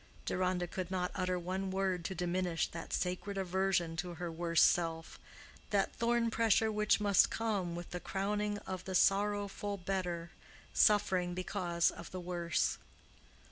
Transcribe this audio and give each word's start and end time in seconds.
Deronda 0.25 0.65
could 0.65 0.89
not 0.89 1.11
utter 1.13 1.37
one 1.37 1.69
word 1.69 2.03
to 2.05 2.15
diminish 2.15 2.65
that 2.69 2.91
sacred 2.91 3.37
aversion 3.37 3.95
to 3.97 4.15
her 4.15 4.31
worst 4.31 4.65
self—that 4.71 5.93
thorn 5.95 6.31
pressure 6.31 6.71
which 6.71 6.99
must 6.99 7.29
come 7.29 7.75
with 7.75 7.91
the 7.91 7.99
crowning 7.99 8.57
of 8.65 8.83
the 8.85 8.95
sorrowful 8.95 9.77
better, 9.77 10.31
suffering 10.73 11.35
because 11.35 11.91
of 11.91 12.09
the 12.09 12.19
worse. 12.19 12.79